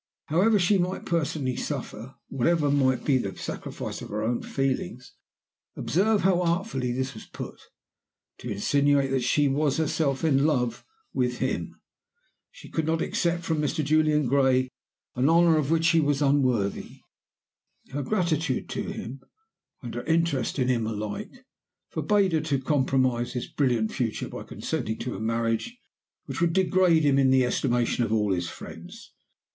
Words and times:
However 0.29 0.57
she 0.57 0.79
might 0.79 1.05
personally 1.05 1.55
suffer, 1.55 2.15
whatever 2.27 2.71
might 2.71 3.05
be 3.05 3.19
the 3.19 3.37
sacrifice 3.37 4.01
of 4.01 4.09
her 4.09 4.23
own 4.23 4.41
feelings 4.41 5.13
observe 5.75 6.21
how 6.21 6.41
artfully 6.41 6.91
this 6.91 7.13
was 7.13 7.27
put, 7.27 7.61
to 8.39 8.49
insinuate 8.49 9.11
that 9.11 9.21
she 9.21 9.47
was 9.47 9.77
herself 9.77 10.23
in 10.23 10.43
love 10.43 10.83
with 11.13 11.37
him! 11.37 11.79
she 12.49 12.67
could 12.67 12.87
not 12.87 13.03
accept 13.03 13.43
from 13.43 13.61
Mr. 13.61 13.85
Julian 13.85 14.25
Gray 14.25 14.69
an 15.13 15.29
honor 15.29 15.55
of 15.57 15.69
which 15.69 15.85
she 15.85 15.99
was 15.99 16.19
unworthy. 16.19 17.01
Her 17.91 18.01
gratitude 18.01 18.69
to 18.69 18.81
him 18.81 19.21
and 19.83 19.93
her 19.93 20.03
interest 20.05 20.57
in 20.57 20.67
him 20.67 20.87
alike 20.87 21.45
forbade 21.89 22.31
her 22.31 22.41
to 22.41 22.57
compromise 22.59 23.33
his 23.33 23.45
brilliant 23.45 23.91
future 23.91 24.29
by 24.29 24.45
consenting 24.45 24.97
to 24.97 25.15
a 25.15 25.19
marriage 25.19 25.77
which 26.25 26.41
would 26.41 26.53
degrade 26.53 27.03
him 27.03 27.19
in 27.19 27.29
the 27.29 27.45
estimation 27.45 28.03
of 28.03 28.11
all 28.11 28.33
his 28.33 28.49
friends. 28.49 29.13